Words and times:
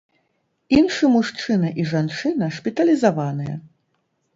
Іншы 0.77 1.11
мужчына 1.17 1.69
і 1.83 1.87
жанчына 1.93 2.45
шпіталізаваныя. 2.59 3.55